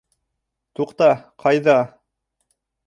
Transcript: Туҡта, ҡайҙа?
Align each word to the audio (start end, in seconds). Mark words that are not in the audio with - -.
Туҡта, 0.79 1.11
ҡайҙа? 1.45 1.79